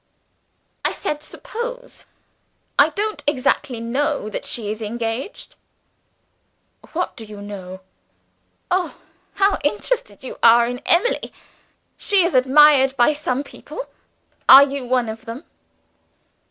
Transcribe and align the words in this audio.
"I 0.83 0.93
said 0.93 1.21
'suppose.' 1.21 2.05
I 2.79 2.89
don't 2.89 3.23
exactly 3.27 3.79
know 3.79 4.29
that 4.31 4.45
she 4.47 4.71
is 4.71 4.81
engaged." 4.81 5.55
"What 6.93 7.15
do 7.15 7.23
you 7.23 7.39
know?" 7.39 7.81
"Oh, 8.71 8.97
how 9.35 9.59
interested 9.63 10.23
you 10.23 10.39
are 10.41 10.65
in 10.65 10.79
Emily! 10.87 11.31
She 11.97 12.23
is 12.25 12.33
admired 12.33 12.97
by 12.97 13.13
some 13.13 13.43
people. 13.43 13.85
Are 14.49 14.63
you 14.63 14.85
one 14.87 15.07
of 15.07 15.25
them?" 15.25 15.43